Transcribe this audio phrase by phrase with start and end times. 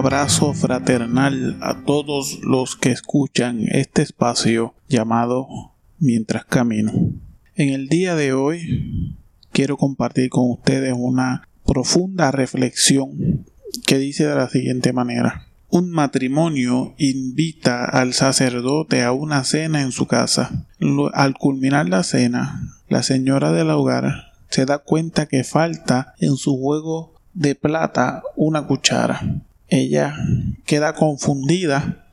[0.00, 5.46] abrazo fraternal a todos los que escuchan este espacio llamado
[5.98, 6.90] Mientras Camino.
[7.54, 9.18] En el día de hoy
[9.52, 13.44] quiero compartir con ustedes una profunda reflexión
[13.84, 15.48] que dice de la siguiente manera.
[15.68, 20.64] Un matrimonio invita al sacerdote a una cena en su casa.
[21.12, 26.56] Al culminar la cena, la señora del hogar se da cuenta que falta en su
[26.56, 29.42] juego de plata una cuchara.
[29.70, 30.16] Ella
[30.66, 32.04] queda confundida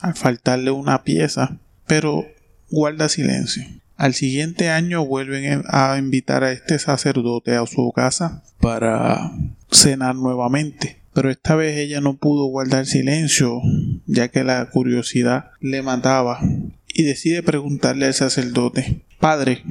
[0.00, 2.24] al faltarle una pieza, pero
[2.70, 3.64] guarda silencio.
[3.96, 9.32] Al siguiente año vuelven a invitar a este sacerdote a su casa para
[9.70, 11.02] cenar nuevamente.
[11.12, 13.60] Pero esta vez ella no pudo guardar silencio,
[14.06, 16.40] ya que la curiosidad le mataba,
[16.88, 19.62] y decide preguntarle al sacerdote, Padre,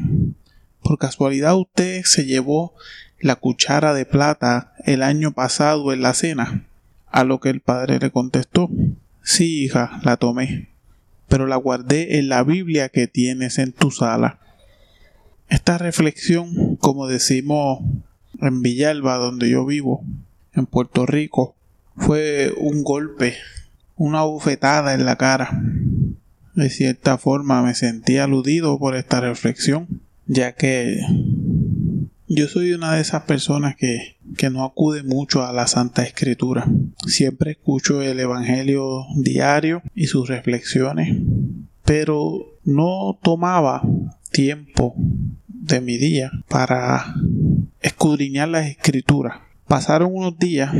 [0.83, 2.73] ¿por casualidad usted se llevó
[3.19, 6.67] la cuchara de plata el año pasado en la cena?
[7.11, 8.69] A lo que el padre le contestó,
[9.23, 10.69] Sí, hija, la tomé,
[11.27, 14.39] pero la guardé en la Biblia que tienes en tu sala.
[15.47, 17.79] Esta reflexión, como decimos
[18.39, 20.03] en Villalba, donde yo vivo,
[20.53, 21.55] en Puerto Rico,
[21.95, 23.35] fue un golpe,
[23.95, 25.61] una bufetada en la cara.
[26.55, 30.99] De cierta forma me sentí aludido por esta reflexión, ya que
[32.33, 34.15] yo soy una de esas personas que,
[34.51, 36.65] no acude mucho a la Santa Escritura.
[37.05, 41.17] Siempre escucho el Evangelio diario y sus reflexiones,
[41.83, 43.83] pero no tomaba
[44.31, 44.95] tiempo
[45.47, 47.13] de mi día para
[47.81, 49.39] escudriñar las escrituras.
[49.67, 50.73] Pasaron unos días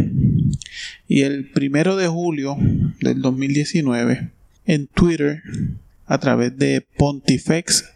[1.10, 2.56] y el primero de julio
[3.02, 4.32] del 2019
[4.66, 5.44] en Twitter
[6.06, 7.92] a través de pontifex.es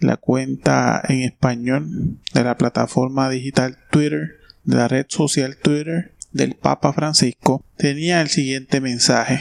[0.00, 6.54] la cuenta en español de la plataforma digital Twitter, de la red social Twitter del
[6.54, 9.40] Papa Francisco, tenía el siguiente mensaje.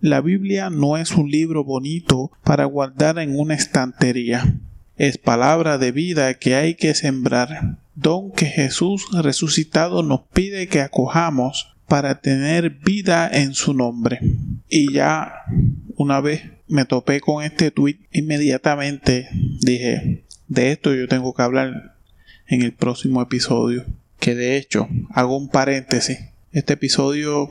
[0.00, 4.54] La Biblia no es un libro bonito para guardar en una estantería.
[4.96, 10.80] Es palabra de vida que hay que sembrar, don que Jesús resucitado nos pide que
[10.80, 14.20] acojamos para tener vida en su nombre.
[14.68, 15.42] Y ya
[15.96, 19.28] una vez me topé con este tweet, inmediatamente
[19.60, 21.96] dije, de esto yo tengo que hablar
[22.46, 23.84] en el próximo episodio.
[24.20, 26.20] Que de hecho, hago un paréntesis.
[26.52, 27.48] Este episodio,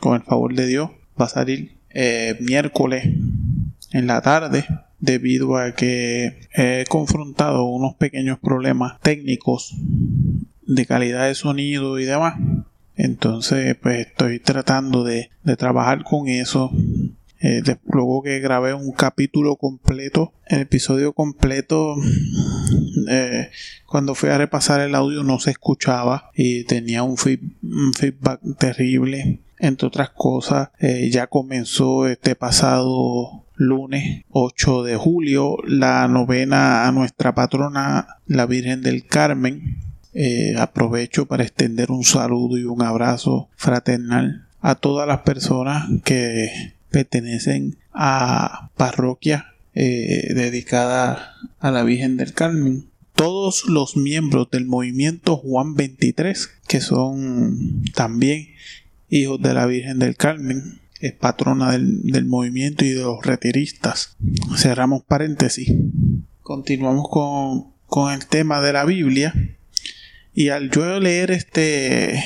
[0.00, 0.90] con el favor de Dios,
[1.20, 3.04] va a salir eh, miércoles
[3.92, 4.64] en la tarde
[4.98, 9.74] debido a que he confrontado unos pequeños problemas técnicos
[10.62, 12.36] de calidad de sonido y demás.
[12.96, 16.70] Entonces, pues estoy tratando de, de trabajar con eso
[17.44, 21.96] eh, luego que grabé un capítulo completo, el episodio completo,
[23.08, 23.50] eh,
[23.84, 29.40] cuando fui a repasar el audio no se escuchaba y tenía un, feedback terrible.
[29.58, 36.92] Entre otras cosas, eh, ya comenzó este pasado lunes 8 de julio la novena a
[36.92, 39.91] nuestra patrona, la Virgen del Carmen.
[40.58, 46.48] Aprovecho para extender un saludo y un abrazo fraternal a todas las personas que
[46.90, 52.86] pertenecen a parroquia eh, dedicada a la Virgen del Carmen.
[53.14, 58.48] Todos los miembros del movimiento Juan 23, que son también
[59.08, 64.16] hijos de la Virgen del Carmen, es patrona del, movimiento y de los retiristas.
[64.56, 65.72] Cerramos paréntesis.
[66.42, 69.34] Continuamos con, con el tema de la Biblia.
[70.34, 72.22] Y al yo leer este,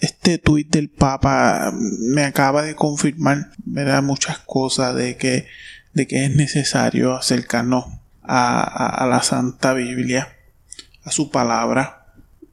[0.00, 3.50] este tuit del Papa me acaba de confirmar
[3.84, 5.46] da muchas cosas de que,
[5.92, 7.86] de que es necesario acercarnos
[8.22, 10.36] a, la Santa Biblia,
[11.02, 12.06] a su palabra,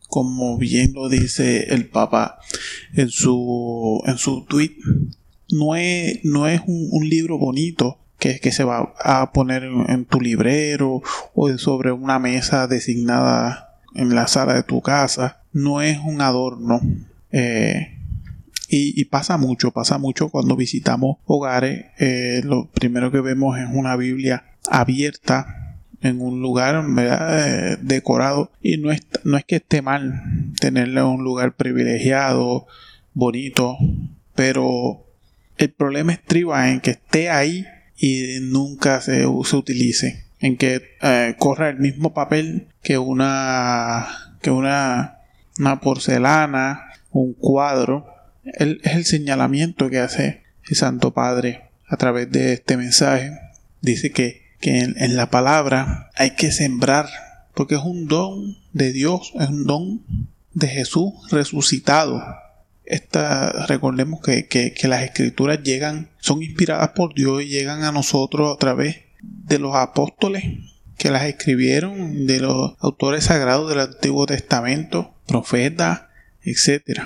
[0.08, 2.40] como bien lo dice el Papa
[2.94, 4.78] en su, en su tweet.
[5.52, 10.20] No es, no es un, libro bonito que, que, se va a poner en, tu
[10.20, 11.04] librero
[11.36, 13.65] o sobre una mesa designada
[13.96, 15.42] en la sala de tu casa.
[15.54, 16.82] No es un adorno.
[17.32, 17.92] Eh,
[18.68, 21.86] y, pasa mucho, pasa mucho cuando visitamos hogares.
[21.98, 28.78] Eh, lo primero que vemos es una Biblia abierta en un lugar eh, decorado y
[28.78, 32.68] no es, no es que esté mal tenerle un lugar privilegiado,
[33.14, 33.78] bonito,
[34.36, 35.06] pero
[35.58, 37.66] el problema estriba en que esté ahí
[37.98, 44.08] y nunca se, se utilice, en que eh, corra el mismo papel que una
[44.42, 45.20] que una,
[45.58, 48.06] una porcelana, un cuadro.
[48.44, 53.32] es el señalamiento que hace el Santo Padre a través de este mensaje.
[53.82, 57.08] Dice que que en, la palabra hay que sembrar,
[57.54, 60.02] porque es un don de Dios, es un don
[60.54, 62.24] de Jesús resucitado.
[62.86, 68.56] Esta, recordemos que, que, las escrituras llegan, son inspiradas por Dios y llegan a nosotros
[68.56, 69.05] a través
[69.46, 70.44] de los apóstoles
[70.98, 76.04] que las escribieron, de los autores sagrados del Antiguo Testamento, profetas,
[76.44, 77.02] etc.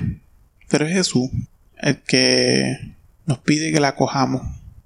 [0.68, 1.30] Pero es Jesús
[1.77, 2.95] el que
[3.25, 4.42] nos pide que la cojamos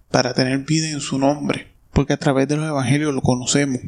[0.10, 3.80] para tener vida en su nombre porque a través de los evangelios lo conocemos,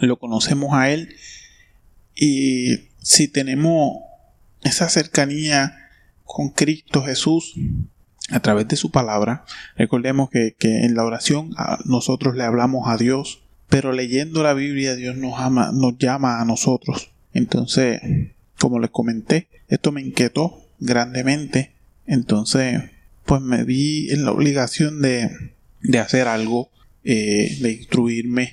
[0.00, 1.16] lo conocemos a Él
[2.14, 3.94] y si tenemos
[4.62, 5.74] esa cercanía
[6.24, 7.54] con Cristo Jesús
[8.30, 9.44] a través de su palabra,
[9.76, 11.54] recordemos que, en la oración
[11.84, 16.44] nosotros le hablamos a Dios, pero leyendo la Biblia Dios nos, ama, nos llama a
[16.44, 17.10] nosotros.
[17.32, 18.00] Entonces,
[18.58, 21.72] como les comenté, esto me inquietó grandemente.
[22.06, 22.82] Entonces,
[23.24, 25.30] pues me vi en la obligación de,
[25.82, 26.70] de hacer algo
[27.02, 28.52] eh, de instruirme,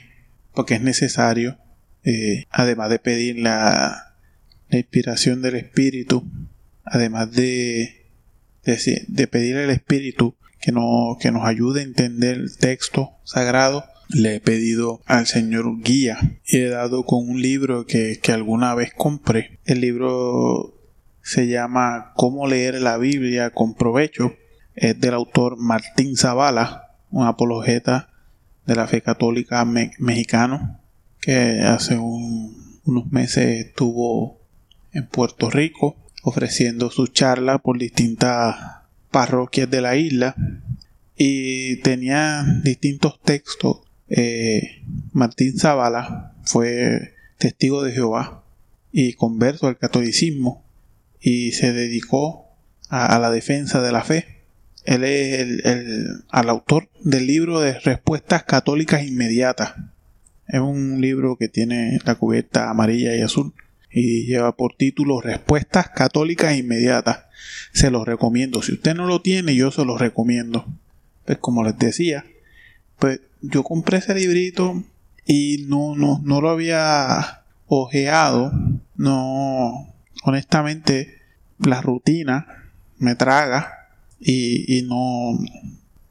[0.53, 1.57] porque es necesario,
[2.06, 4.15] eh, además de pedir la,
[4.69, 6.25] inspiración del Espíritu,
[6.85, 8.06] además de,
[8.67, 14.35] de, pedir al Espíritu que, no, que nos ayude a entender el texto sagrado, le
[14.35, 19.59] he pedido al Señor guía y he dado con un libro que, alguna vez compré.
[19.65, 20.73] El libro
[21.21, 24.33] se llama Cómo leer la Biblia con provecho.
[24.75, 28.09] Es del autor Martín Zavala, un apologeta
[28.65, 30.81] de la fe católica mexicano
[31.21, 34.39] que hace unos meses estuvo
[34.91, 38.55] en Puerto Rico ofreciendo su charla por distintas
[39.11, 40.35] parroquias de la isla
[41.15, 43.77] y tenía distintos textos.
[44.09, 48.43] Eh, Martín Zavala fue testigo de Jehová
[48.91, 50.63] y converso al catolicismo
[51.19, 52.45] y se dedicó
[52.89, 54.37] a la defensa de la fe
[54.87, 59.73] él es el, al autor del libro de Respuestas Católicas Inmediatas.
[60.47, 63.53] Es un libro que tiene la cubierta amarilla y azul
[63.97, 67.25] y lleva por título Respuestas Católicas Inmediatas.
[67.73, 68.61] Se los recomiendo.
[68.61, 70.65] Si usted no lo tiene, yo se los recomiendo.
[71.25, 72.25] Pues como les decía,
[72.99, 74.83] pues yo compré ese librito
[75.25, 78.51] y no, no, no lo había ojeado.
[78.95, 81.15] No, honestamente,
[81.57, 82.69] la rutina
[83.00, 85.39] me traga y, no,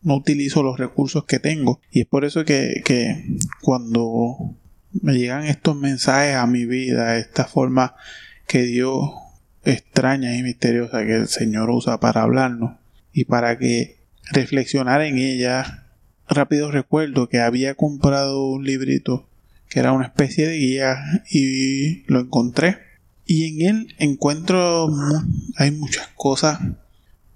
[0.02, 1.80] no utilizo los recursos que tengo.
[1.92, 3.24] Y es por eso que, que
[3.60, 4.56] cuando
[5.02, 7.94] me llegan estos mensajes a mi vida, esta forma
[8.46, 9.10] que Dios
[9.64, 12.76] extraña y misteriosa que el Señor usa para hablarnos
[13.12, 13.98] y para que
[14.30, 15.84] reflexionar en ella.
[16.28, 19.28] Rápido recuerdo que había comprado un librito
[19.68, 20.96] que era una especie de guía
[21.30, 22.78] y lo encontré.
[23.24, 24.88] Y en él encuentro
[25.56, 26.60] hay muchas cosas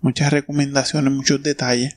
[0.00, 1.96] muchas recomendaciones, muchos detalles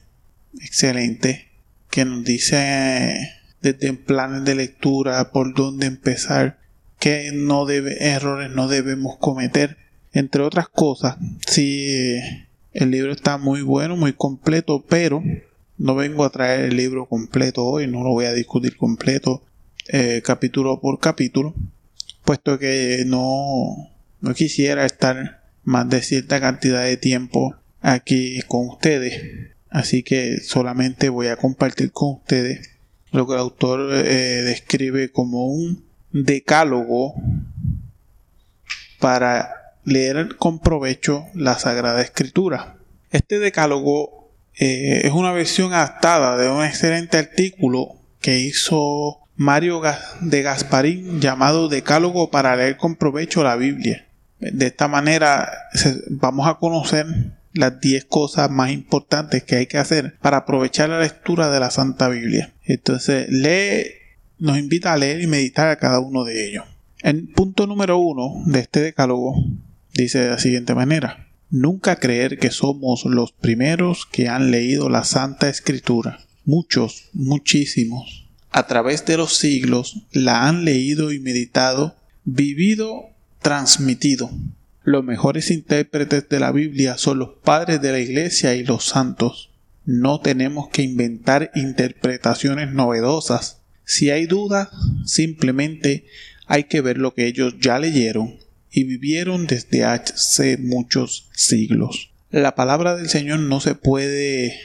[0.60, 1.46] excelentes
[1.90, 3.32] que nos dice
[3.64, 6.60] desde planes de lectura por dónde empezar,
[7.00, 9.78] qué no debe, errores no debemos cometer,
[10.12, 11.16] entre otras cosas.
[11.48, 12.20] Si
[12.74, 15.24] el libro está muy bueno, muy completo, pero
[15.78, 19.42] no vengo a traer el libro completo hoy, no lo voy a discutir completo
[19.88, 21.56] eh, capítulo por capítulo,
[22.26, 23.90] puesto que no,
[24.20, 29.54] no quisiera estar más de cierta cantidad de tiempo aquí con ustedes.
[29.70, 32.73] Así que solamente voy a compartir con ustedes
[33.14, 37.14] lo que el autor eh, describe como un decálogo
[39.00, 42.76] para leer con provecho la Sagrada Escritura.
[43.12, 49.82] Este decálogo eh, es una versión adaptada de un excelente artículo que hizo Mario
[50.22, 54.08] de Gasparín llamado Decálogo para leer con provecho la Biblia.
[54.40, 55.52] De esta manera
[56.10, 57.06] vamos a conocer
[57.54, 61.70] las 10 cosas más importantes que hay que hacer para aprovechar la lectura de la
[61.70, 62.53] Santa Biblia.
[62.66, 63.86] Entonces, lee,
[64.40, 66.66] nos invita a leer y meditar a cada uno de ellos.
[67.02, 69.36] El punto número uno de este decálogo
[69.94, 71.28] dice de la siguiente manera.
[71.50, 76.20] Nunca creer que somos los primeros que han leído la Santa Escritura.
[76.46, 83.10] Muchos, muchísimos, a través de los siglos la han leído y meditado, vivido,
[83.42, 84.30] transmitido.
[84.84, 89.50] Los mejores intérpretes de la Biblia son los padres de la Iglesia y los santos.
[89.86, 93.62] No tenemos que inventar interpretaciones novedosas.
[93.86, 94.70] Si hay dudas,
[95.06, 96.06] simplemente
[96.48, 98.38] hay que ver lo que ellos ya leyeron
[98.72, 102.12] y vivieron desde hace muchos siglos.
[102.32, 104.60] La palabra del Señor no se puede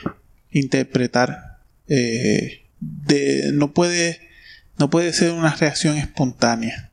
[0.50, 1.58] interpretar,
[1.88, 4.20] eh, de, no, puede,
[4.78, 6.90] no puede ser una reacción espontánea.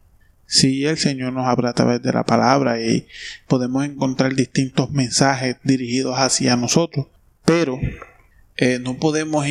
[0.47, 3.07] Si el Señor nos habla a través de la palabra y
[3.47, 7.07] podemos encontrar distintos mensajes dirigidos hacia nosotros,
[7.45, 7.79] pero
[8.57, 9.45] eh, no podemos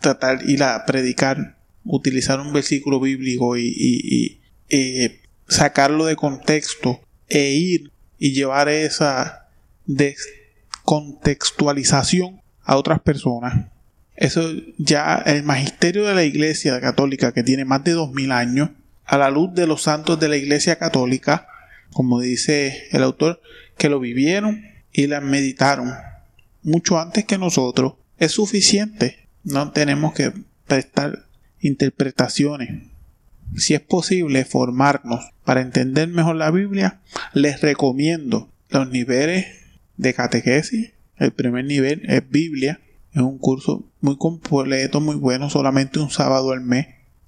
[0.00, 7.90] tratar ir a predicar, utilizar un versículo bíblico y, eh, sacarlo de contexto e ir
[8.18, 9.48] y llevar esa
[9.86, 13.68] descontextualización a otras personas.
[14.16, 18.70] Eso ya el magisterio de la Iglesia Católica, que tiene más de dos mil años,
[19.04, 21.48] a la luz de los santos de la Iglesia Católica,
[21.92, 23.40] como dice el autor,
[23.78, 25.94] que lo vivieron y la meditaron
[26.62, 29.28] mucho antes que nosotros, es suficiente.
[29.44, 30.32] No tenemos que
[30.66, 31.26] prestar
[31.60, 32.88] interpretaciones
[33.56, 37.00] si es posible formarnos para entender mejor la Biblia,
[37.32, 39.46] les recomiendo los niveles
[39.96, 40.92] de catequesis.
[41.16, 42.80] El primer nivel es Biblia.
[43.12, 46.86] Es un curso muy completo, muy bueno, solamente un sábado al mes.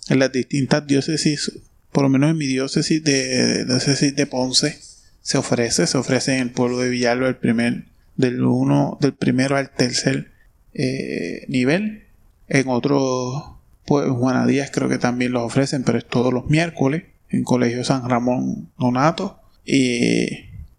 [0.09, 1.53] En las distintas diócesis,
[1.91, 4.79] por lo menos en mi diócesis de, diócesis de Ponce,
[5.23, 7.85] se ofrece, se ofrece en el pueblo de Villalba el primer,
[8.17, 10.30] del uno, del primero al tercer
[10.75, 12.05] eh, nivel.
[12.49, 13.61] En otros
[13.91, 17.83] pues Juana Díaz creo que también los ofrecen, pero es todos los miércoles en Colegio
[17.83, 19.41] San Ramón Donato.
[19.65, 20.29] Y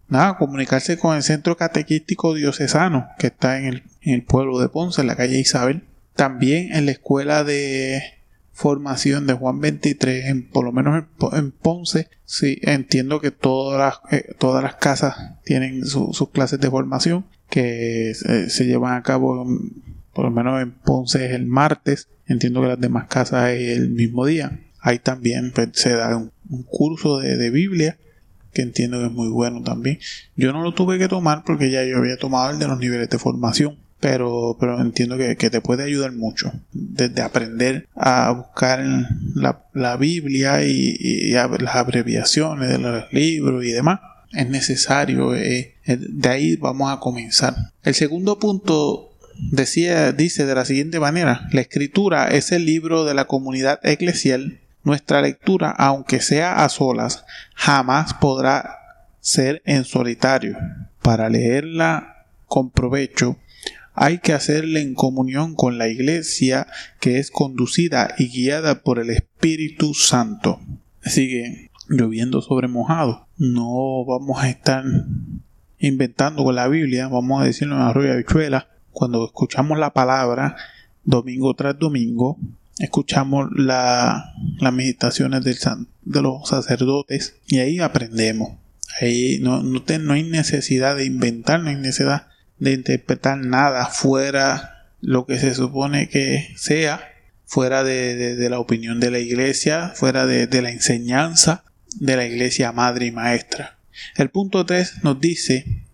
[0.08, 5.08] nada, comunicarse con el Centro Catequístico Diocesano, que está en el, pueblo de Ponce, en
[5.08, 5.84] la calle Isabel.
[6.14, 8.02] También en la escuela de
[8.52, 14.12] formación de Juan 23, en, por lo menos en, Ponce, sí, entiendo que todas las,
[14.12, 19.46] eh, todas las casas tienen sus clases de formación que se, llevan a cabo
[20.14, 23.90] por lo menos en Ponce es el martes, entiendo que las demás casas es el
[23.90, 24.58] mismo día.
[24.80, 26.32] Ahí también pues, se da un,
[26.64, 27.98] curso de, Biblia
[28.54, 29.98] que entiendo que es muy bueno también.
[30.34, 33.10] Yo no lo tuve que tomar porque ya yo había tomado el de los niveles
[33.10, 33.76] de formación.
[34.00, 36.52] Pero, pero entiendo que, te puede ayudar mucho.
[36.72, 38.82] Desde aprender a buscar
[39.34, 44.00] la, la Biblia y, las abreviaciones de los libros y demás.
[44.32, 45.34] Es necesario.
[45.34, 47.54] Eh, de ahí vamos a comenzar.
[47.82, 49.12] El segundo punto
[49.50, 54.60] decía, dice de la siguiente manera, la escritura es el libro de la comunidad eclesial,
[54.84, 57.24] nuestra lectura, aunque sea a solas,
[57.54, 58.78] jamás podrá
[59.20, 60.56] ser en solitario.
[61.00, 63.38] Para leerla con provecho,
[63.94, 66.66] hay que hacerla en comunión con la iglesia
[67.00, 70.60] que es conducida y guiada por el Espíritu Santo.
[71.04, 73.26] Sigue lloviendo sobre mojado.
[73.36, 74.84] No vamos a estar
[75.82, 80.56] inventando con la Biblia, vamos a decirlo en arroyo de habichuela, cuando escuchamos la palabra
[81.04, 82.38] domingo tras domingo,
[82.78, 84.24] escuchamos las
[84.72, 88.58] meditaciones de los sacerdotes y ahí aprendemos.
[89.00, 95.26] Ahí no, no, hay necesidad de inventar, no hay necesidad de interpretar nada fuera lo
[95.26, 97.08] que se supone que sea,
[97.44, 101.64] fuera de, la opinión de la iglesia, fuera de la enseñanza
[101.98, 103.78] de la iglesia madre y maestra.
[104.16, 105.84] El punto 3 nos dice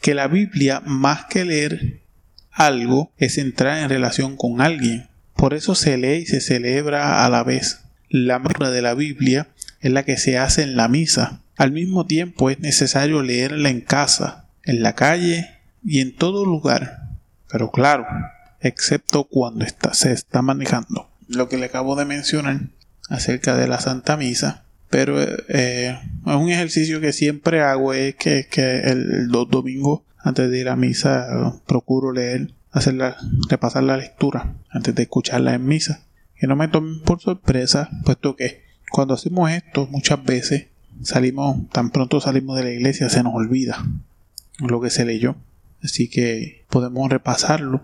[0.00, 2.00] que la Biblia, más que leer,
[2.50, 5.08] algo es entrar en relación con alguien.
[5.34, 7.80] Por eso se lee y se celebra a la vez.
[8.08, 9.48] La lectura de la Biblia
[9.80, 11.42] es la que se hace en la misa.
[11.56, 15.50] Al mismo tiempo es necesario leerla en casa, en la calle
[15.84, 17.10] y en todo lugar.
[17.50, 18.06] Pero claro,
[18.60, 21.10] excepto cuando se está manejando.
[21.28, 22.60] Lo que le acabo de mencionar
[23.08, 24.63] acerca de la Santa Misa.
[24.94, 30.48] Pero eh, es un ejercicio que siempre hago es que, que el, los domingos antes
[30.48, 32.94] de ir a misa procuro leer, hacer
[33.48, 36.04] repasar la lectura antes de escucharla en misa.
[36.36, 40.68] Que no me tomen por sorpresa, puesto que cuando hacemos esto muchas veces
[41.02, 43.84] salimos, tan pronto salimos de la iglesia se nos olvida
[44.60, 45.34] lo que se leyó.
[45.82, 47.82] Así que podemos repasarlo.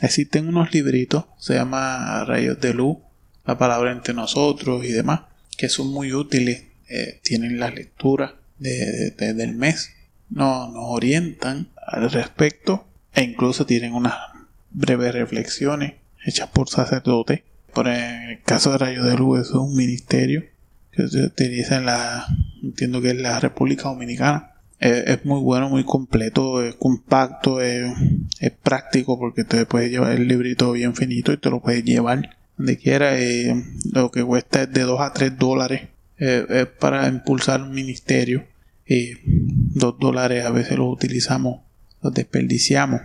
[0.00, 2.98] Existen unos libritos, se llama Rayos de Luz,
[3.44, 5.22] la palabra entre nosotros y demás,
[5.58, 6.64] que son muy útiles.
[6.88, 9.90] Eh, tienen las lecturas del mes.
[10.30, 14.14] No, nos orientan al respecto e incluso tienen unas
[14.70, 17.42] breves reflexiones hechas por sacerdotes.
[17.74, 20.44] Por el caso de Rayo de Luz es un ministerio
[20.92, 22.26] que se utiliza en la,
[22.62, 24.52] entiendo que es la República Dominicana.
[24.80, 27.92] Es, muy bueno, muy completo, es compacto, es,
[28.62, 32.76] práctico porque te puedes llevar el librito bien finito y te lo puedes llevar donde
[32.76, 33.18] quiera.
[33.18, 33.54] Eh,
[33.92, 35.88] lo que cuesta es de 2 a 3 dólares.
[36.18, 38.44] Eh, para impulsar un ministerio.
[38.86, 41.60] Y 2 dólares a veces los utilizamos,
[42.02, 43.00] los desperdiciamos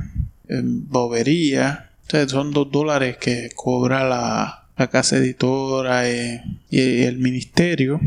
[0.50, 1.92] bobería.
[2.28, 8.02] son 2 dólares que cobra la, casa editora eh, y el ministerio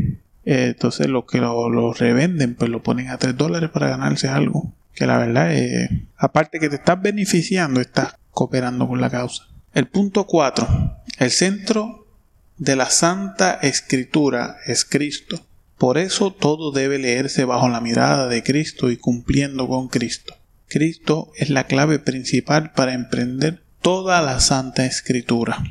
[0.45, 4.71] eh, entonces los que lo, revenden, pues lo ponen a 3 dólares para ganarse algo.
[4.93, 9.47] Que la verdad es, aparte que te estás beneficiando, estás cooperando con la causa.
[9.73, 10.67] El punto 4.
[11.19, 12.07] El centro
[12.57, 15.45] de la Santa Escritura es Cristo.
[15.77, 20.35] Por eso todo debe leerse bajo la mirada de Cristo y cumpliendo con Cristo.
[20.67, 25.63] Cristo es la clave principal para emprender toda la Santa Escritura.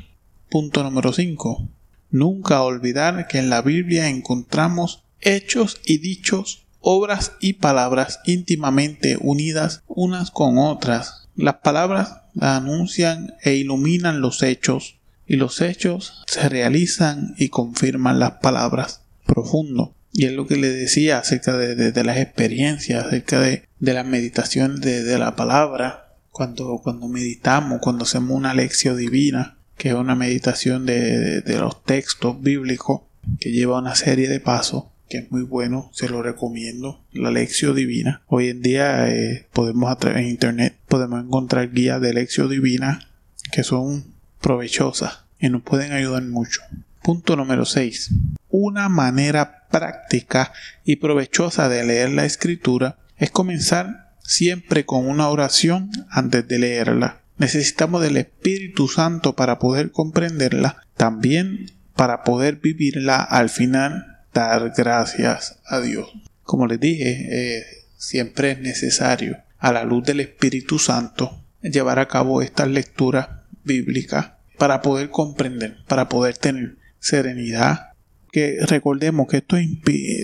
[0.49, 1.67] Punto número 5.
[2.09, 9.83] Nunca olvidar que en la Biblia encontramos hechos y dichos, obras y palabras íntimamente unidas
[9.87, 11.27] unas con otras.
[11.35, 18.31] Las palabras anuncian e iluminan los hechos, y los hechos se realizan y confirman las
[18.33, 19.01] palabras.
[19.25, 19.93] Profundo.
[20.13, 25.19] Y es lo que le decía acerca de, las experiencias, acerca de, la meditación de,
[25.19, 31.43] la palabra, cuando, cuando meditamos, cuando hacemos una lección divina que es una meditación de,
[31.45, 33.01] los textos bíblicos
[33.39, 37.75] que lleva una serie de pasos que es muy bueno, se lo recomiendo, la lección
[37.75, 38.21] divina.
[38.27, 43.07] Hoy en día eh, podemos a través de internet podemos encontrar guías de lección divina
[43.51, 44.05] que son
[44.41, 46.61] provechosas y nos pueden ayudar mucho.
[47.03, 48.11] Punto número 6.
[48.49, 50.51] Una manera práctica
[50.83, 57.21] y provechosa de leer la escritura es comenzar siempre con una oración antes de leerla.
[57.37, 65.59] Necesitamos del Espíritu Santo para poder comprenderla, también para poder vivirla al final, dar gracias
[65.65, 66.13] a Dios.
[66.43, 67.63] Como les dije, eh,
[67.97, 73.27] siempre es necesario, a la luz del Espíritu Santo, llevar a cabo estas lecturas
[73.63, 77.93] bíblicas para poder comprender, para poder tener serenidad.
[78.31, 79.57] Que recordemos que esto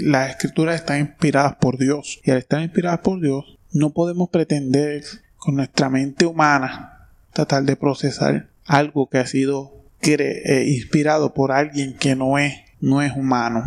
[0.03, 5.03] las escrituras están inspiradas por Dios y al estar inspiradas por Dios no podemos pretender
[5.37, 11.95] con nuestra mente humana tratar de procesar algo que ha sido eh, inspirado por alguien
[11.97, 13.65] que no es, no es humano.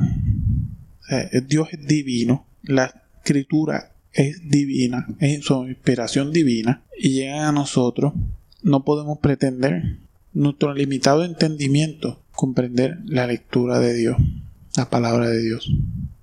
[1.46, 8.14] Dios es divino, la escritura es divina, es su inspiración divina y llegan a nosotros.
[8.62, 9.98] No podemos pretender
[10.32, 14.16] nuestro limitado entendimiento comprender la lectura de Dios,
[14.76, 15.70] la palabra de Dios.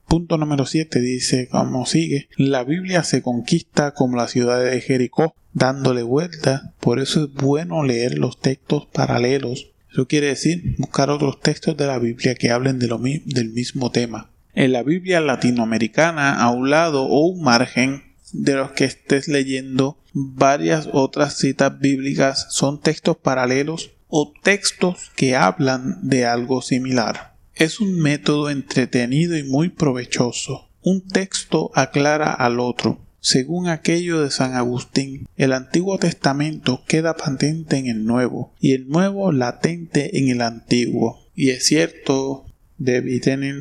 [0.07, 5.35] Punto número 7 dice, como sigue, la Biblia se conquista como la ciudad de Jericó,
[5.53, 6.73] dándole vuelta.
[6.79, 9.71] Por eso es bueno leer los textos paralelos.
[9.91, 14.29] Eso quiere decir buscar otros textos de la Biblia que hablen del mismo tema.
[14.55, 19.97] En la Biblia latinoamericana, a un lado o un margen de los que estés leyendo,
[20.13, 27.33] varias otras citas bíblicas son textos paralelos o textos que hablan de algo similar.
[27.55, 30.69] Es un método entretenido y muy provechoso.
[30.83, 32.99] Un texto aclara al otro.
[33.19, 38.87] Según aquello de San Agustín, el Antiguo Testamento queda patente en el Nuevo y el
[38.87, 41.19] Nuevo latente en el Antiguo.
[41.33, 42.45] Y es cierto,
[42.77, 43.55] debí tener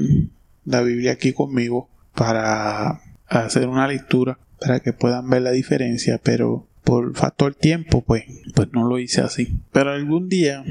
[0.65, 6.69] la Biblia aquí conmigo para hacer una lectura para que puedan ver la diferencia, pero
[6.85, 9.61] por factor tiempo, pues, pues no lo hice así.
[9.73, 10.65] Pero algún día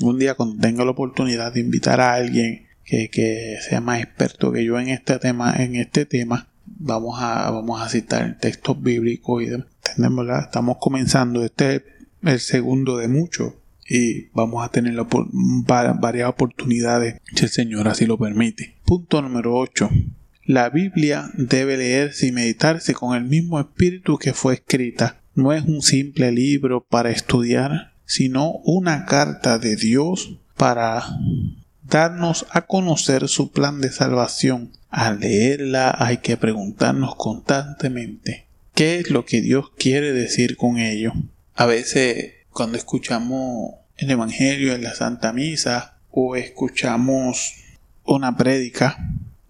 [0.00, 4.64] un día cuando tenga la oportunidad de invitar a alguien que, sea más experto que
[4.64, 9.46] yo en este tema, en este tema, vamos a, vamos a citar textos bíblicos y
[9.46, 11.82] entendemos, estamos comenzando, este es
[12.22, 13.54] el segundo de muchos
[13.88, 14.94] y vamos a tener
[15.98, 18.73] varias oportunidades si el Señor así lo permite.
[18.84, 19.88] Punto número 8.
[20.44, 25.22] La Biblia debe leerse y meditarse con el mismo espíritu que fue escrita.
[25.34, 31.02] No es un simple libro para estudiar, sino una carta de Dios para
[31.82, 34.72] darnos a conocer su plan de salvación.
[34.90, 41.14] Al leerla hay que preguntarnos constantemente qué es lo que Dios quiere decir con ello.
[41.54, 47.63] A veces cuando escuchamos el Evangelio en la Santa Misa o escuchamos
[48.04, 48.98] una prédica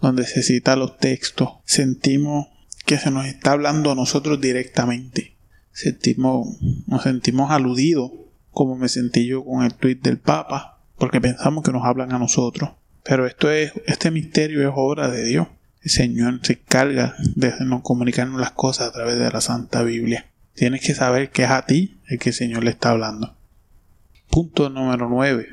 [0.00, 2.48] donde se cita los textos, sentimos
[2.84, 5.36] que se nos está hablando a nosotros directamente.
[5.72, 8.12] Sentimos, nos sentimos aludidos
[8.50, 12.18] como me sentí yo con el tweet del Papa, porque pensamos que nos hablan a
[12.18, 12.70] nosotros.
[13.02, 15.48] Pero esto es, este misterio es obra de Dios.
[15.82, 20.26] El Señor se encarga de no comunicarnos las cosas a través de la Santa Biblia.
[20.54, 23.34] Tienes que saber que es a ti el que el Señor le está hablando.
[24.30, 25.48] Punto número 9.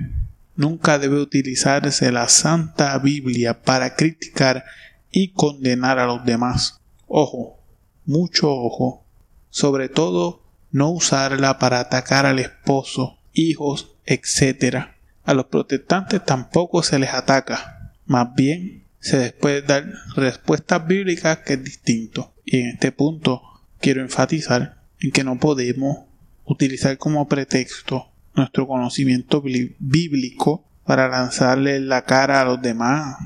[0.56, 4.66] Nunca debe utilizarse la Santa Biblia para criticar
[5.12, 6.80] y condenar a los demás.
[7.08, 7.60] Ojo,
[8.06, 9.06] mucho ojo.
[9.50, 14.88] Sobre todo, no usarla para atacar al esposo, hijos, etc.
[15.24, 17.94] A los protestantes tampoco se les ataca.
[18.06, 19.86] Más bien, se les puede dar
[20.16, 22.34] respuestas bíblicas que es distinto.
[22.46, 23.42] Y en este punto
[23.80, 26.06] quiero enfatizar en que no podemos
[26.46, 29.44] utilizar como pretexto nuestro conocimiento
[29.80, 33.18] bíblico para lanzarle la cara a los demás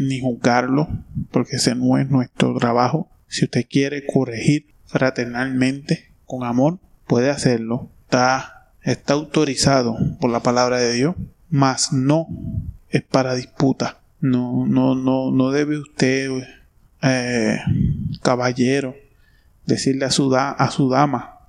[0.00, 0.88] ni juzgarlo,
[1.30, 3.10] porque ese no es nuestro trabajo.
[3.28, 7.90] Si usted quiere corregir fraternalmente, con amor, puede hacerlo.
[8.04, 11.14] Está, está autorizado por la palabra de Dios,
[11.50, 12.26] mas no
[12.90, 14.00] es para disputa.
[14.20, 16.30] No, no, no, no debe usted,
[17.02, 17.58] eh,
[18.22, 18.94] caballero,
[19.66, 21.40] decirle a su, a su dama,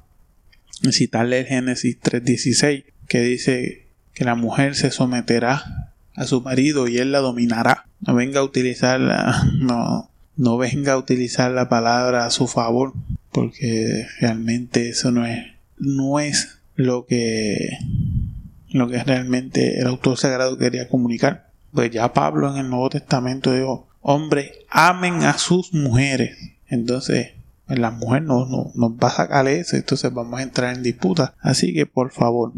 [0.92, 6.98] citarle el Génesis 3.16, que dice que la mujer se someterá a su marido y
[6.98, 7.86] él la dominará.
[8.00, 12.94] No venga a utilizar la, no, no venga a utilizar la palabra a su favor,
[13.32, 15.46] porque realmente eso no es,
[15.78, 17.70] no es lo que,
[18.70, 21.50] lo que realmente el autor sagrado quería comunicar.
[21.72, 26.38] Pues ya Pablo en el Nuevo Testamento dijo, hombres, amen a sus mujeres.
[26.68, 27.32] Entonces,
[27.66, 30.84] pues, la mujer no, no, nos va a sacar eso, entonces vamos a entrar en
[30.84, 31.34] disputa.
[31.40, 32.52] Así que por favor,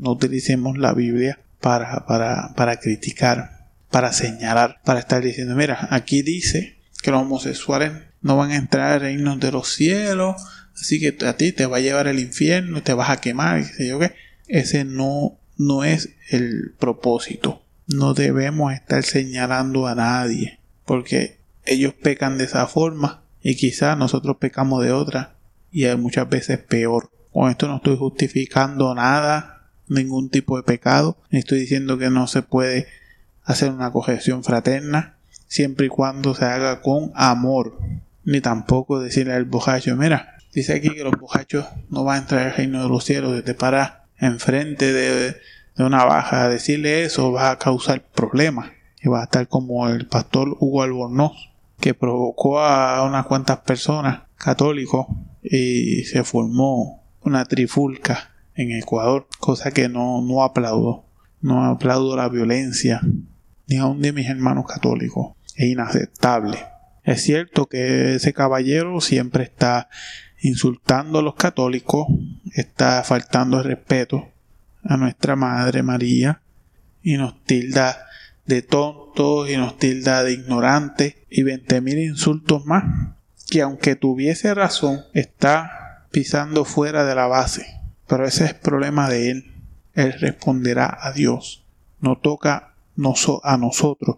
[0.00, 6.22] no utilicemos la Biblia para, para, para criticar, para señalar, para estar diciendo, mira, aquí
[6.22, 10.42] dice que los homosexuales no van a entrar al reino de los cielos,
[10.74, 13.88] así que a ti te va a llevar el infierno, te vas a quemar, y
[13.88, 14.14] yo qué.
[14.48, 17.62] Ese no, no es el propósito
[17.94, 24.36] no debemos estar señalando a nadie, porque ellos pecan de esa forma y quizás nosotros
[24.38, 25.34] pecamos de otra
[25.72, 27.10] y muchas veces peor.
[27.32, 29.59] Con esto no estoy justificando nada,
[29.90, 32.86] ningún tipo de pecado, estoy diciendo que no se puede
[33.44, 37.78] hacer una corrección fraterna, siempre y cuando se haga con amor,
[38.24, 42.46] ni tampoco decirle al bojacho, mira, dice aquí que los bojachos no van a entrar
[42.46, 45.36] al reino de los cielos, te paras enfrente de
[45.80, 48.70] de una baja, decirle eso va a causar problemas.
[49.02, 51.50] Y va a estar como el pastor Hugo Albornoz,
[51.80, 55.06] que provocó a unas cuantas personas católicos
[55.42, 61.04] y se formó una trifulca en Ecuador, cosa que no, no aplaudo.
[61.40, 63.00] No aplaudo la violencia,
[63.66, 65.34] ni aun de mis hermanos católicos.
[65.56, 66.58] Es inaceptable.
[67.02, 69.88] Es cierto que ese caballero siempre está
[70.42, 72.06] insultando a los católicos,
[72.54, 74.28] está faltando respeto
[74.82, 76.42] a nuestra Madre María
[77.02, 78.06] y nos tilda
[78.46, 82.84] de tontos y nos tilda de ignorantes y veinte mil insultos más
[83.48, 87.79] que aunque tuviese razón está pisando fuera de la base
[88.10, 89.52] pero ese es problema de él
[89.94, 91.64] él responderá a Dios
[92.00, 92.74] no toca
[93.44, 94.16] a nosotros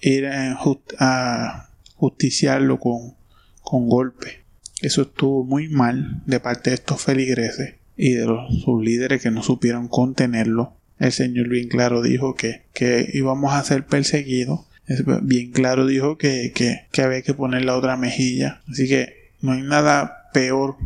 [0.00, 3.14] ir a justiciarlo con,
[3.62, 4.44] con golpe
[4.84, 9.30] eso estuvo muy mal de parte de estos feligreses y de los, sus líderes que
[9.30, 10.74] no supieron contenerlo.
[10.98, 14.60] El Señor bien claro dijo que, que íbamos a ser perseguidos.
[15.22, 18.60] Bien claro dijo que, que, que había que poner la otra mejilla.
[18.70, 20.76] Así que no hay nada peor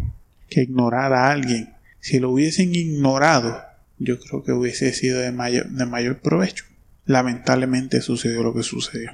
[0.49, 1.71] que ignorar a alguien.
[2.09, 3.61] Si lo hubiesen ignorado,
[3.99, 6.65] yo creo que hubiese sido de mayor, de mayor provecho.
[7.05, 9.11] Lamentablemente sucedió lo que sucedió.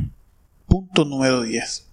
[0.69, 1.89] Punto número 10.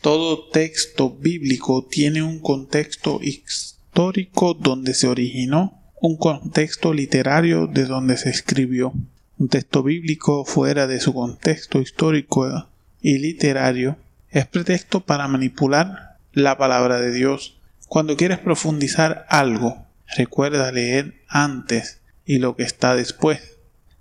[0.00, 8.16] Todo texto bíblico tiene un contexto histórico donde se originó, un contexto literario de donde
[8.16, 8.92] se escribió.
[9.38, 12.66] Un texto bíblico fuera de su contexto histórico
[13.00, 13.98] y literario
[14.30, 17.56] es pretexto para manipular la palabra de Dios.
[17.86, 19.86] Cuando quieres profundizar algo,
[20.16, 23.58] recuerda leer antes y lo que está después.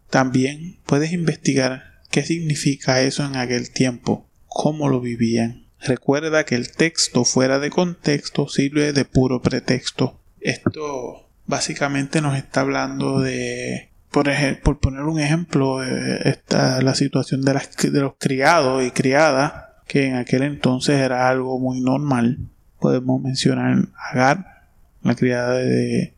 [0.10, 5.68] También puedes investigar qué significa eso en aquel tiempo, cómo lo vivían.
[5.82, 10.20] Recuerda que el texto fuera de contexto sirve de puro pretexto.
[10.42, 17.60] Esto básicamente nos está hablando de, por, poner un ejemplo, eh, esta, la situación de,
[17.92, 22.40] de los criados y criadas, que en aquel entonces era algo muy normal.
[22.80, 24.59] Podemos mencionar Agar,
[25.04, 26.14] la criada de,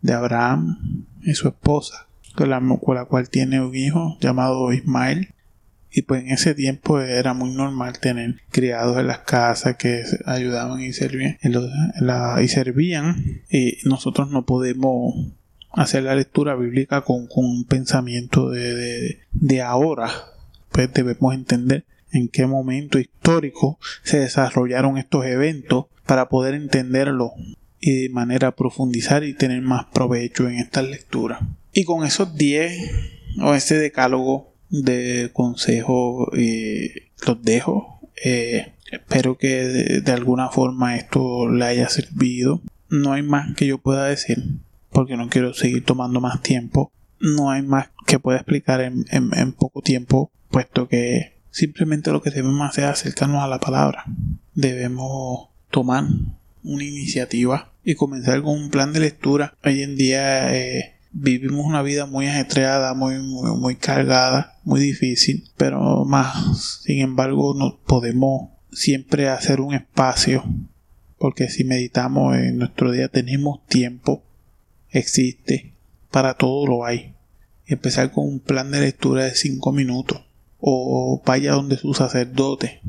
[0.00, 5.34] de Abraham y su esposa, con la, con la cual tiene un hijo llamado Ismael.
[5.94, 10.80] Y pues en ese tiempo era muy normal tener criados en las casas que ayudaban
[10.80, 11.36] y servían
[12.40, 13.42] y servían.
[13.50, 15.14] Y nosotros no podemos
[15.70, 20.10] hacer la lectura bíblica con, un pensamiento de, de, ahora.
[20.70, 27.32] Pues debemos entender en qué momento histórico se desarrollaron estos eventos para poder entenderlo
[27.84, 31.40] y de manera profundizar y tener más provecho en esta lectura.
[31.72, 32.72] Y con esos 10
[33.42, 38.00] o ese decálogo de consejo eh, los dejo.
[38.24, 39.64] Eh, espero que
[40.00, 42.62] de, alguna forma esto le haya servido.
[42.88, 44.38] No hay más que yo pueda decir
[44.90, 46.92] porque no quiero seguir tomando más tiempo.
[47.18, 52.30] No hay más que pueda explicar en, en poco tiempo, puesto que simplemente lo que
[52.30, 54.04] debemos hacer es acercarnos a la palabra.
[54.54, 56.04] Debemos tomar
[56.62, 59.56] una iniciativa y comenzar con un plan de lectura.
[59.64, 66.04] Hoy en día eh, vivimos una vida muy ajetreada, muy, muy, cargada, muy difícil, pero
[66.04, 70.44] más, sin embargo, no podemos siempre hacer un espacio,
[71.18, 74.22] porque si meditamos en nuestro día tenemos tiempo,
[74.90, 75.74] existe,
[76.10, 77.14] para todo lo hay.
[77.66, 80.22] Empezar con un plan de lectura de 5 minutos,
[80.60, 82.80] o vaya donde su sacerdote,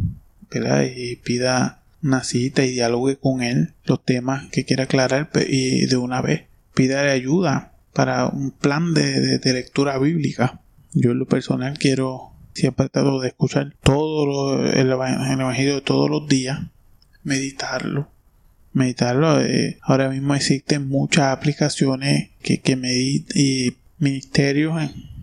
[0.96, 5.98] y pida una cita y dialogue con él los temas que quiera aclarar y de
[5.98, 10.60] una vez pídale ayuda para un plan de, lectura bíblica.
[10.94, 16.28] Yo en lo personal quiero siempre trato de escuchar todo el, evangelio de todos los
[16.28, 16.60] días,
[17.24, 18.10] meditarlo.
[18.74, 19.40] Meditarlo.
[19.42, 22.74] Eh, ahora mismo existen muchas aplicaciones que, que
[23.36, 24.82] y ministerios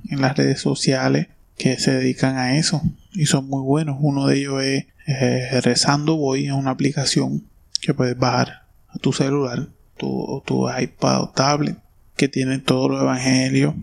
[0.09, 3.97] en las redes sociales que se dedican a eso y son muy buenos.
[4.01, 7.45] Uno de ellos es Rezando Voy, es una aplicación
[7.81, 11.77] que puedes bajar a tu celular, tu, tu iPad o tablet,
[12.17, 13.75] que tiene todos los evangelios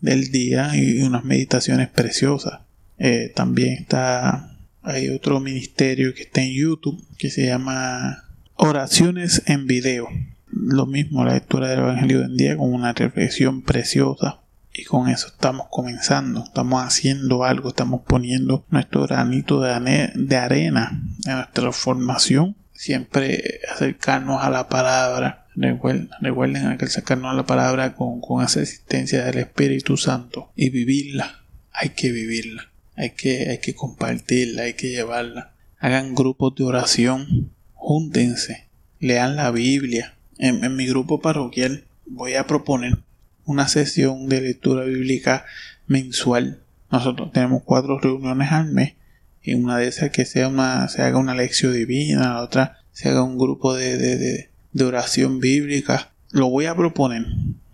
[0.00, 2.60] del día y unas meditaciones preciosas.
[2.98, 9.66] Eh, también está, hay otro ministerio que está en YouTube que se llama Oraciones en
[9.66, 10.08] Video.
[10.50, 14.40] Lo mismo, la lectura del Evangelio del día con una reflexión preciosa
[14.76, 21.34] y con eso estamos comenzando, estamos haciendo algo, estamos poniendo nuestro granito de, arena en
[21.34, 22.56] nuestra formación.
[22.74, 25.46] Siempre acercarnos a la palabra.
[25.54, 31.42] Recuerden, recuerden acercarnos a la palabra con, con esa existencia del Espíritu Santo y vivirla.
[31.72, 32.70] Hay que vivirla.
[32.96, 35.54] Hay que, hay que compartirla, hay que llevarla.
[35.78, 37.50] Hagan grupos de oración.
[37.72, 38.68] Júntense.
[39.00, 40.16] Lean la Biblia.
[40.38, 43.05] en mi grupo parroquial voy a proponer
[43.46, 45.46] una sesión de lectura bíblica
[45.86, 46.60] mensual.
[46.90, 48.94] Nosotros tenemos cuatro reuniones al mes
[49.42, 53.08] y una de esas que sea una, se haga una lección divina, la otra se
[53.08, 56.10] haga un grupo de, de, de, oración bíblica.
[56.32, 57.24] Lo voy a proponer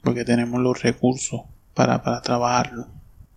[0.03, 1.43] porque tenemos los recursos
[1.75, 2.89] para, para trabajarlo.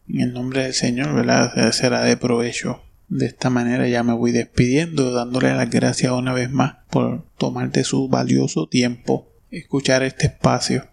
[0.09, 1.71] En el nombre del Señor, ¿verdad?
[1.71, 2.81] Será de provecho.
[3.07, 7.83] De esta manera ya me voy despidiendo, dándole las gracias una vez más por tomarte
[7.83, 10.87] su valioso tiempo, escuchar este espacio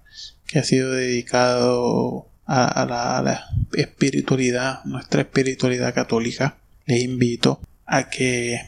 [0.52, 6.58] que ha sido dedicado a, la, espiritualidad, nuestra espiritualidad católica.
[6.84, 8.60] Les invito a que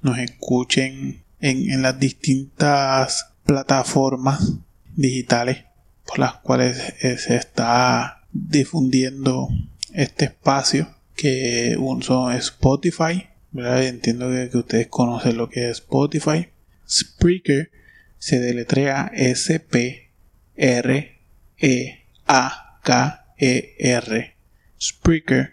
[0.00, 4.54] nos escuchen en, las distintas plataformas
[4.94, 5.64] digitales
[6.06, 9.48] por las cuales se está difundiendo
[9.92, 16.48] este espacio que son Spotify entiendo que, que, ustedes conocen lo que es Spotify
[16.88, 17.70] Spreaker
[18.18, 20.10] se deletrea S P
[20.56, 21.15] R
[21.58, 21.96] e-A-K-E-R.
[24.80, 25.52] Spreaker.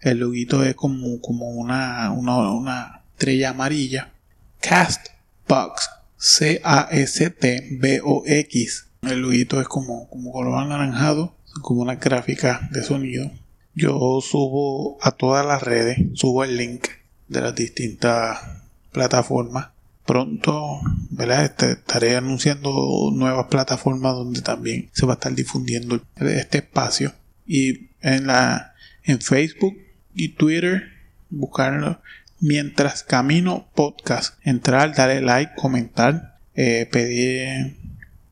[0.00, 4.12] El loguito es como, como una, una, estrella amarilla.
[4.60, 5.90] Castbox.
[6.16, 7.26] C-A-S-T-B-O-X.
[9.02, 11.36] El loguito es como, como color anaranjado.
[11.62, 13.30] Como una gráfica de sonido.
[13.74, 15.98] Yo subo a todas las redes.
[16.14, 16.88] Subo el link
[17.28, 18.38] de las distintas
[18.92, 19.68] plataformas
[20.10, 21.44] pronto ¿verdad?
[21.44, 27.12] Este, estaré anunciando nuevas plataformas donde también se va a estar difundiendo este espacio.
[27.46, 29.78] Y en la en Facebook
[30.12, 30.82] y Twitter
[31.28, 32.00] buscarlo.
[32.40, 37.76] Mientras camino podcast entrar darle like comentar eh, pedir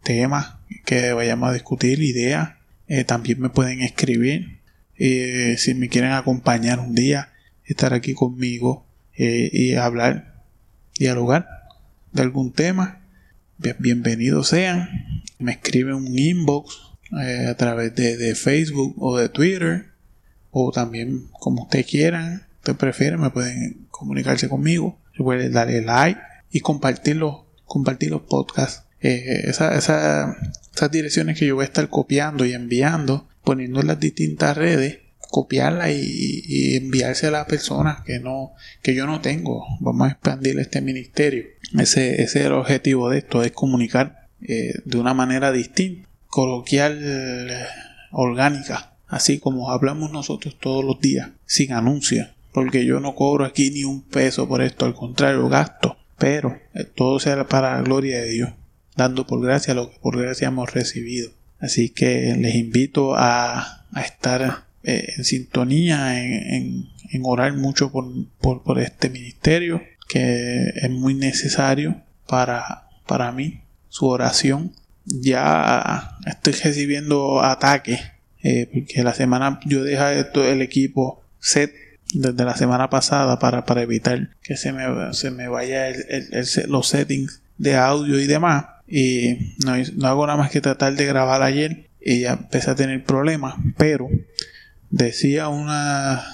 [0.02, 2.54] temas que vayamos a discutir ideas
[2.88, 4.58] eh, también me pueden escribir.
[4.96, 7.30] Eh, si me quieren acompañar un día
[7.66, 8.84] estar aquí conmigo
[9.16, 10.44] y hablar
[10.96, 11.57] dialogar
[12.12, 13.00] de algún tema,
[13.78, 14.88] bienvenidos sean.
[15.38, 16.78] Me escriben un inbox
[17.22, 19.86] eh, a través de, Facebook o de Twitter,
[20.50, 24.98] o también como ustedes quieran, ustedes prefieren, me pueden comunicarse conmigo.
[25.14, 28.84] Recuerden darle like y compartirlo, compartir los podcasts.
[29.00, 30.36] Eh, esas
[30.90, 34.98] direcciones que yo voy a estar copiando y enviando, poniendo en las distintas redes
[35.30, 40.58] copiarla y, enviarse a las personas que no que yo no tengo vamos a expandir
[40.58, 41.46] este ministerio
[41.78, 47.66] ese, es el objetivo de esto es comunicar eh, de una manera distinta coloquial
[48.10, 53.70] orgánica así como hablamos nosotros todos los días sin anuncios porque yo no cobro aquí
[53.70, 58.20] ni un peso por esto, al contrario, gasto, pero eh, todo sea para la gloria
[58.20, 58.50] de Dios,
[58.96, 61.30] dando por gracia lo que por gracia hemos recibido.
[61.60, 66.88] Así que les invito a, estar eh, en sintonía, en,
[67.22, 68.06] orar mucho por,
[68.40, 74.72] por, este ministerio, que es muy necesario para, para mí, su oración.
[75.04, 78.00] Ya estoy recibiendo ataques,
[78.42, 81.72] eh, porque la semana yo dejé el equipo set
[82.14, 85.88] desde la semana pasada para, para evitar que se me, se me vaya
[86.66, 88.66] los settings de audio y demás.
[88.86, 92.74] Y no, no, hago nada más que tratar de grabar ayer y ya empecé a
[92.74, 93.56] tener problemas.
[93.76, 94.08] Pero
[94.90, 96.24] decía una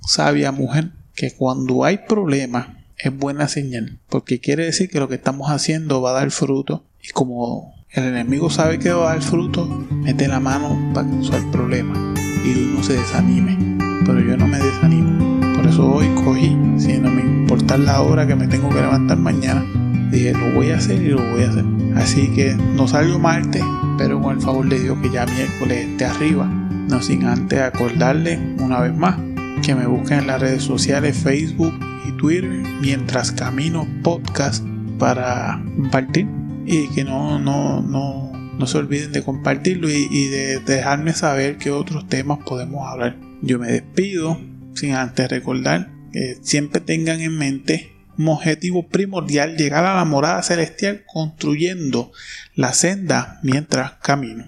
[0.00, 3.98] sabia mujer que cuando hay problemas es buena señal.
[4.08, 6.84] Porque quiere decir que lo que estamos haciendo va a dar fruto.
[7.02, 11.40] Y como el enemigo sabe que va a dar fruto, mete la mano para causar
[11.40, 15.40] el problema y uno se desanime pero yo no me desanimo.
[15.54, 19.18] Por eso hoy cogí, sin no me importar la hora que me tengo que levantar
[19.18, 19.64] mañana,
[20.10, 21.64] dije lo voy a hacer y lo voy a hacer.
[21.96, 23.62] Así que no salgo martes,
[23.98, 26.46] pero con el favor de Dios que ya miércoles esté arriba.
[26.46, 29.16] No sin antes acordarle una vez más
[29.62, 31.74] que me busquen en las redes sociales Facebook
[32.08, 34.64] y Twitter mientras camino podcast
[34.98, 36.26] para compartir
[36.66, 41.58] y que no, no, no, no se olviden de compartirlo y, y de dejarme saber
[41.58, 43.16] qué otros temas podemos hablar.
[43.42, 44.38] Yo me despido
[44.74, 51.04] sin antes recordar que siempre tengan en mente objetivo primordial, llegar a la morada celestial
[51.06, 52.12] construyendo
[52.54, 54.44] la senda mientras camino.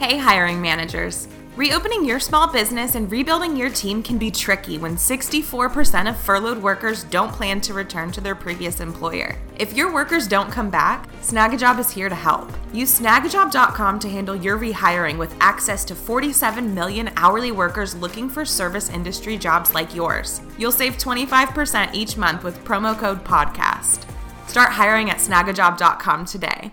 [0.00, 1.28] Hey hiring managers.
[1.56, 6.62] Reopening your small business and rebuilding your team can be tricky when 64% of furloughed
[6.62, 9.38] workers don't plan to return to their previous employer.
[9.58, 12.52] If your workers don't come back, Snagajob is here to help.
[12.74, 18.44] Use snagajob.com to handle your rehiring with access to 47 million hourly workers looking for
[18.44, 20.42] service industry jobs like yours.
[20.58, 24.04] You'll save 25% each month with promo code PODCAST.
[24.46, 26.72] Start hiring at snagajob.com today.